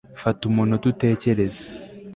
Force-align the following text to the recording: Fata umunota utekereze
Fata 0.21 0.43
umunota 0.49 0.85
utekereze 0.91 1.63